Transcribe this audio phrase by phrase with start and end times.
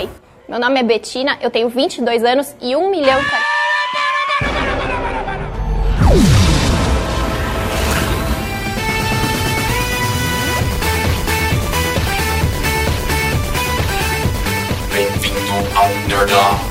[0.00, 0.08] Oi,
[0.48, 3.20] meu nome é Betina, eu tenho 22 anos e 1 milhão.
[14.90, 16.69] Bem-vindo ao Nerdão.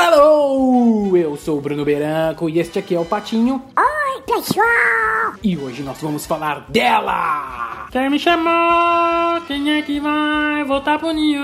[0.00, 1.16] Hello!
[1.16, 3.62] Eu sou o Bruno Beranco e este aqui é o Patinho.
[3.78, 5.34] Oi, pessoal!
[5.40, 7.86] E hoje nós vamos falar dela!
[7.92, 9.40] Quem me chamou?
[9.46, 11.40] Quem é que vai voltar pro ninho?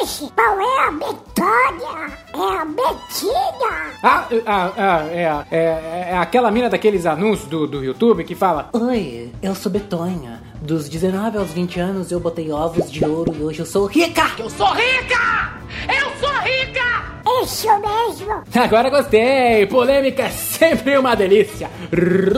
[0.00, 2.16] Qual é a Betânia?
[2.32, 3.92] É a Betina!
[4.02, 8.70] Ah, ah, ah é, é, é aquela mina daqueles anúncios do, do YouTube que fala
[8.72, 10.40] Oi, eu sou Betonha.
[10.62, 14.22] Dos 19 aos 20 anos eu botei ovos de ouro e hoje eu sou rica!
[14.38, 15.52] Eu sou rica!
[15.86, 17.42] Eu sou rica!
[17.42, 18.42] Isso mesmo!
[18.54, 19.66] Agora gostei!
[19.66, 21.70] Polêmica é sempre uma delícia!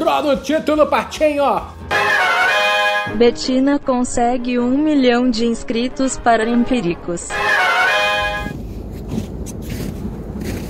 [0.05, 1.63] Roda o título, Patinho!
[3.15, 7.29] Betina consegue um milhão de inscritos para Empíricos.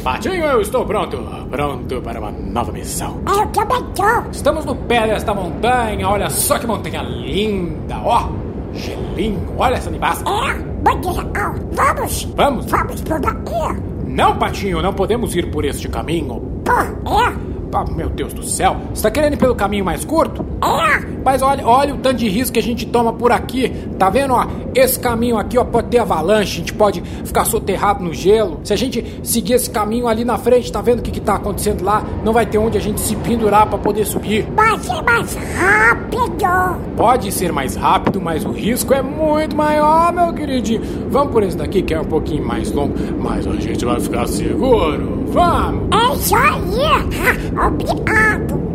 [0.03, 1.17] Patinho, eu estou pronto!
[1.48, 3.20] Pronto para uma nova missão.
[3.28, 4.31] Eu também tô!
[4.33, 8.28] Estamos no pé desta montanha, olha só que montanha linda, ó!
[8.73, 10.28] Gelinho, olha essa nevasca!
[10.28, 12.25] É, bandeira, ó, vamos!
[12.34, 12.67] Vamos?
[12.67, 13.33] Vamos por daí!
[14.06, 16.42] Não, Patinho, não podemos ir por este caminho.
[16.64, 17.53] Pô, é?
[17.75, 20.45] Ah, meu Deus do céu, você tá querendo ir pelo caminho mais curto?
[21.25, 23.69] Mas olha, olha o tanto de risco que a gente toma por aqui.
[23.99, 24.47] Tá vendo, ó?
[24.75, 28.61] Esse caminho aqui, ó, pode ter avalanche, a gente pode ficar soterrado no gelo.
[28.65, 31.35] Se a gente seguir esse caminho ali na frente, tá vendo o que, que tá
[31.35, 32.03] acontecendo lá?
[32.25, 34.47] Não vai ter onde a gente se pendurar pra poder subir.
[34.55, 36.23] Vai ser mais rápido!
[36.97, 40.83] Pode ser mais rápido, mas o risco é muito maior, meu queridinho.
[41.09, 44.27] Vamos por esse daqui que é um pouquinho mais longo, mas a gente vai ficar
[44.27, 45.25] seguro.
[45.27, 45.89] Vamos!
[45.92, 47.67] É isso aí!
[47.67, 48.72] Obrigado!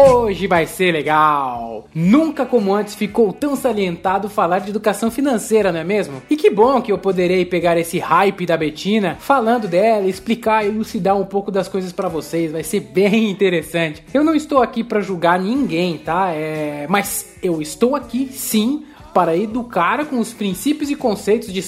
[0.00, 1.88] Hoje vai ser legal!
[1.92, 6.22] Nunca como antes ficou tão salientado falar de educação financeira, não é mesmo?
[6.30, 10.68] E que bom que eu poderei pegar esse hype da Betina, falando dela, explicar e
[10.68, 14.04] elucidar um pouco das coisas pra vocês, vai ser bem interessante.
[14.14, 16.30] Eu não estou aqui pra julgar ninguém, tá?
[16.30, 16.86] É...
[16.88, 21.60] Mas eu estou aqui sim para educar com os princípios e conceitos de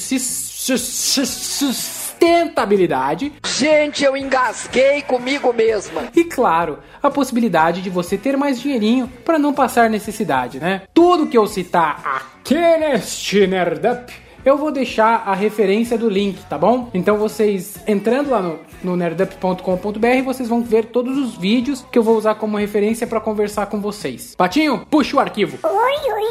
[2.20, 6.04] sustentabilidade Gente, eu engasguei comigo mesma.
[6.14, 10.82] e claro, a possibilidade de você ter mais dinheirinho para não passar necessidade, né?
[10.92, 14.12] Tudo que eu citar aqui neste Nerdup,
[14.44, 16.91] eu vou deixar a referência do link, tá bom?
[16.94, 22.03] Então vocês entrando lá no, no nerdup.com.br, vocês vão ver todos os vídeos que eu
[22.03, 24.34] vou usar como referência para conversar com vocês.
[24.34, 25.59] Patinho, puxa o arquivo.
[25.62, 26.22] Oi, oi,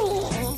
[0.00, 0.52] oi!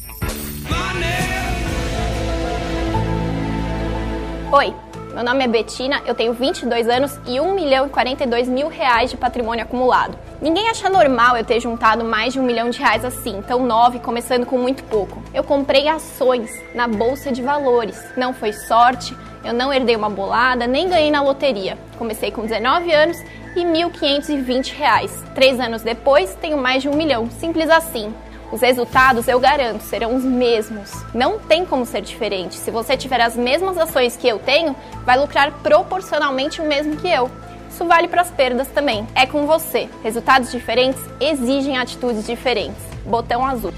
[4.56, 4.72] Oi,
[5.12, 9.10] meu nome é Betina, eu tenho 22 anos e 1 milhão e 42 mil reais
[9.10, 10.16] de patrimônio acumulado.
[10.41, 13.97] Ninguém acha normal eu ter juntado mais de um milhão de reais assim, tão nova
[13.97, 15.20] e começando com muito pouco.
[15.34, 18.00] Eu comprei ações na bolsa de valores.
[18.16, 19.12] Não foi sorte,
[19.44, 21.76] eu não herdei uma bolada, nem ganhei na loteria.
[21.98, 23.19] Comecei com 19 anos
[23.56, 25.25] e 1.520 reais.
[25.34, 27.28] Três anos depois, tenho mais de um milhão.
[27.28, 28.14] Simples assim.
[28.54, 30.92] Os resultados, eu garanto, serão os mesmos.
[31.12, 32.54] Não tem como ser diferente.
[32.54, 37.09] Se você tiver as mesmas ações que eu tenho, vai lucrar proporcionalmente o mesmo que
[37.09, 37.28] eu.
[37.69, 39.09] Isso vale para as perdas também.
[39.12, 39.88] É com você.
[40.04, 42.81] Resultados diferentes exigem atitudes diferentes.
[43.04, 43.75] Botão azul.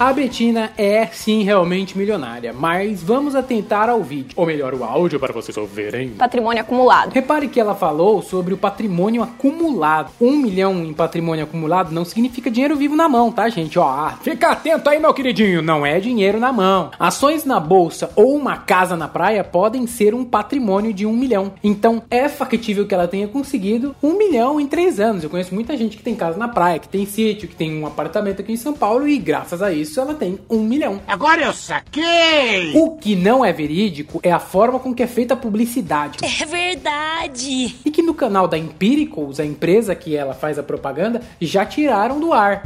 [0.00, 5.20] A Betina é sim realmente milionária, mas vamos atentar ao vídeo, ou melhor, o áudio
[5.20, 6.12] para vocês ouvirem.
[6.12, 7.12] Patrimônio acumulado.
[7.12, 10.10] Repare que ela falou sobre o patrimônio acumulado.
[10.18, 13.78] Um milhão em patrimônio acumulado não significa dinheiro vivo na mão, tá, gente?
[13.78, 15.60] Ó, ah, fica atento aí, meu queridinho.
[15.60, 16.90] Não é dinheiro na mão.
[16.98, 21.52] Ações na bolsa ou uma casa na praia podem ser um patrimônio de um milhão.
[21.62, 25.22] Então é factível que ela tenha conseguido um milhão em três anos.
[25.22, 27.86] Eu conheço muita gente que tem casa na praia, que tem sítio, que tem um
[27.86, 31.00] apartamento aqui em São Paulo e graças a isso ela tem um milhão.
[31.06, 32.72] Agora eu saquei!
[32.74, 36.18] O que não é verídico é a forma com que é feita a publicidade.
[36.22, 37.76] É verdade.
[37.84, 42.20] E que no canal da Empiricals, a empresa que ela faz a propaganda, já tiraram
[42.20, 42.62] do ar.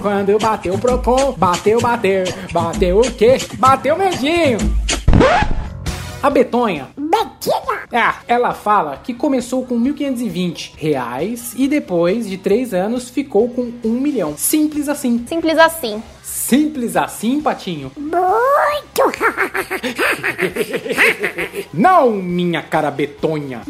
[0.00, 3.38] Quando bateu o Procon, bateu, bateu, bateu o quê?
[3.58, 4.58] Bateu medinho.
[6.22, 6.88] A Betonha
[7.40, 7.69] Betinha.
[7.92, 13.72] É, ela fala que começou com 1.520 reais e depois de 3 anos ficou com
[13.84, 14.36] 1 milhão.
[14.36, 15.24] Simples assim.
[15.26, 16.02] Simples assim.
[16.22, 17.90] Simples assim, Patinho?
[17.96, 19.02] Muito.
[21.74, 23.62] Não, minha cara betonha.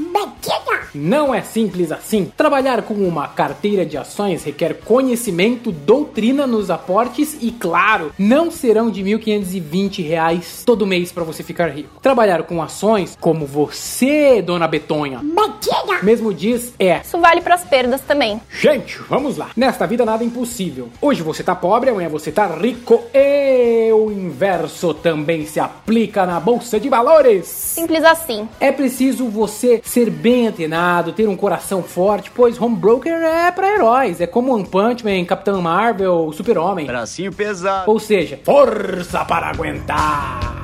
[0.94, 2.30] Não é simples assim.
[2.36, 8.90] Trabalhar com uma carteira de ações requer conhecimento, doutrina nos aportes e, claro, não serão
[8.90, 12.00] de 1.520 reais todo mês para você ficar rico.
[12.00, 16.02] Trabalhar com ações, como você, dona Betonha, Betinha.
[16.02, 18.40] mesmo diz, é Isso vale para as perdas também.
[18.50, 19.50] Gente, vamos lá.
[19.56, 20.88] Nesta vida nada é impossível.
[21.00, 23.02] Hoje você tá pobre, amanhã você tá rico.
[23.14, 27.46] E o inverso também se aplica na bolsa de valores.
[27.46, 28.48] Simples assim.
[28.58, 30.79] É preciso você ser bem antenado,
[31.14, 34.20] ter um coração forte, pois home broker é pra heróis.
[34.20, 36.86] É como One Punch Man, Capitão Marvel, Super-Homem.
[36.86, 37.90] Bracinho pesado.
[37.90, 40.59] Ou seja, força para aguentar.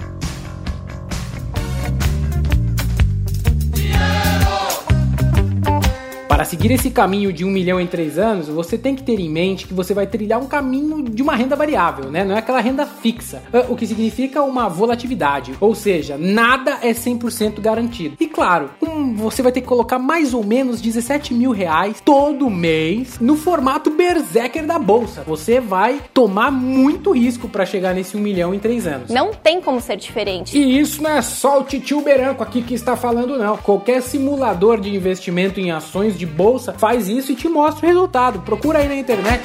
[6.47, 9.67] Seguir esse caminho de um milhão em três anos, você tem que ter em mente
[9.67, 12.25] que você vai trilhar um caminho de uma renda variável, né?
[12.25, 16.93] Não é aquela renda fixa, Ah, o que significa uma volatilidade, ou seja, nada é
[16.93, 18.17] 100% garantido.
[18.21, 18.71] E claro,
[19.17, 23.91] você vai ter que colocar mais ou menos 17 mil reais todo mês no formato
[23.91, 25.23] berserker da bolsa.
[25.27, 29.11] Você vai tomar muito risco para chegar nesse um milhão em três anos.
[29.11, 30.57] Não tem como ser diferente.
[30.57, 33.57] E isso não é só o titio Beranco aqui que está falando, não.
[33.57, 38.41] Qualquer simulador de investimento em ações de bolsa faz isso e te mostra o resultado.
[38.41, 39.43] Procura aí na internet.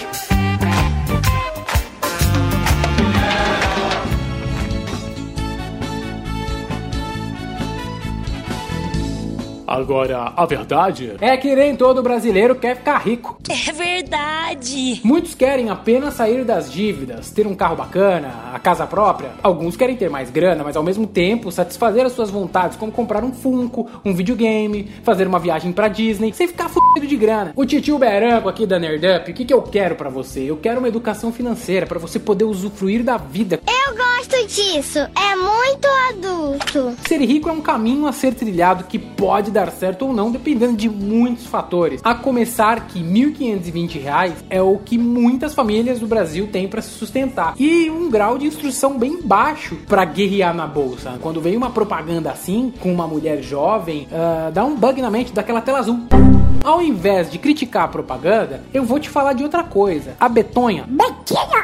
[9.71, 13.37] Agora, a verdade É que nem todo brasileiro quer ficar rico.
[13.49, 14.99] É verdade.
[15.03, 19.31] Muitos querem apenas sair das dívidas, ter um carro bacana, a casa própria.
[19.41, 23.23] Alguns querem ter mais grana, mas ao mesmo tempo satisfazer as suas vontades, como comprar
[23.23, 27.53] um Funko, um videogame, fazer uma viagem pra Disney, sem ficar fudido de grana.
[27.55, 30.41] O titio Beranco aqui da Nerd Up, o que, que eu quero pra você?
[30.41, 33.61] Eu quero uma educação financeira pra você poder usufruir da vida.
[33.65, 34.99] Eu gosto disso.
[34.99, 36.95] É muito adulto.
[37.07, 40.75] Ser rico é um caminho a ser trilhado que pode dar certo ou não, dependendo
[40.75, 42.01] de muitos fatores.
[42.03, 46.89] A começar que 1.520 reais é o que muitas famílias do Brasil têm para se
[46.89, 47.53] sustentar.
[47.59, 51.19] E um grau de instrução bem baixo para guerrear na bolsa.
[51.21, 55.33] Quando vem uma propaganda assim, com uma mulher jovem, ah, dá um bug na mente
[55.33, 56.30] daquela tela azul.
[56.63, 60.15] Ao invés de criticar a propaganda, eu vou te falar de outra coisa.
[60.19, 60.87] A Betonha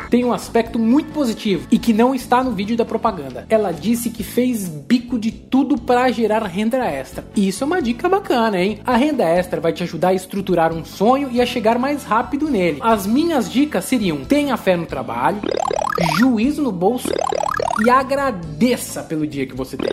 [0.10, 3.46] tem um aspecto muito positivo e que não está no vídeo da propaganda.
[3.48, 7.24] Ela disse que fez bico de tudo para gerar renda extra.
[7.36, 8.80] E isso é uma dica bacana, hein?
[8.84, 12.50] A renda extra vai te ajudar a estruturar um sonho e a chegar mais rápido
[12.50, 12.80] nele.
[12.82, 15.42] As minhas dicas seriam: tenha fé no trabalho,
[16.18, 17.10] juízo no bolso
[17.86, 19.92] e agradeça pelo dia que você tem.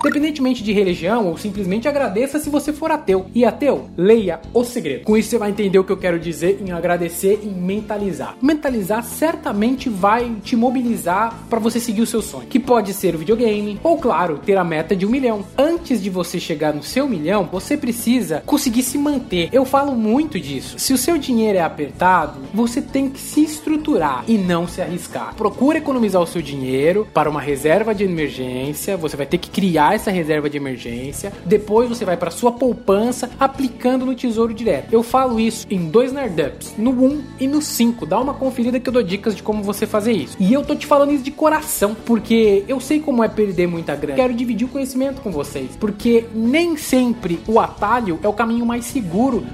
[0.00, 3.26] Independentemente de religião ou simplesmente agradeça se você for ateu.
[3.34, 5.04] E ateu, leia O Segredo.
[5.04, 8.34] Com isso você vai entender o que eu quero dizer em agradecer e mentalizar.
[8.40, 13.18] Mentalizar certamente vai te mobilizar para você seguir o seu sonho, que pode ser o
[13.18, 15.44] videogame ou claro, ter a meta de um milhão.
[15.56, 19.50] Antes de você chegar no seu milhão, você precisa conseguir se manter.
[19.52, 20.78] Eu falo muito disso.
[20.78, 25.34] Se o seu dinheiro é apertado, você tem que se estruturar e não se arriscar.
[25.34, 28.96] Procura economizar o seu dinheiro para uma reserva de emergência.
[28.96, 31.32] Você vai ter que criar essa reserva de emergência.
[31.44, 34.92] Depois você vai para sua poupança aplicando no Tesouro Direto.
[34.92, 38.06] Eu falo isso em dois Nerdups, no 1 e no 5.
[38.06, 40.36] Dá uma conferida que eu dou dicas de como você fazer isso.
[40.38, 43.94] E eu tô te falando isso de coração, porque eu sei como é perder muita
[43.94, 44.16] grana.
[44.16, 48.84] Quero dividir o conhecimento com vocês, porque nem sempre o atalho é o caminho mais
[48.86, 49.44] seguro.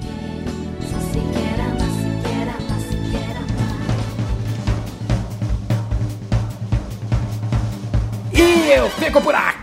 [8.33, 9.56] E eu fico por aqui!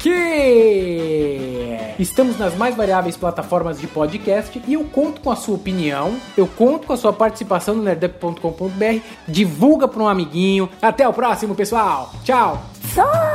[2.00, 6.48] Estamos nas mais variáveis plataformas de podcast e eu conto com a sua opinião, eu
[6.48, 9.00] conto com a sua participação no nerdup.com.br.
[9.28, 10.70] Divulga para um amiguinho.
[10.82, 12.12] Até o próximo, pessoal!
[12.24, 12.64] Tchau!
[12.82, 13.33] Foi.